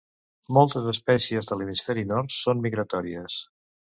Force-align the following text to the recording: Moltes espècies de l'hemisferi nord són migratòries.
Moltes 0.57 0.87
espècies 0.93 1.49
de 1.51 1.57
l'hemisferi 1.59 2.07
nord 2.13 2.35
són 2.39 2.65
migratòries. 2.67 3.37